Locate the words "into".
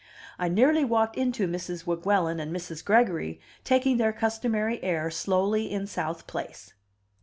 1.15-1.47